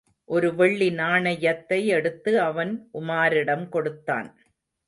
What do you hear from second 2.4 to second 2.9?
அவன்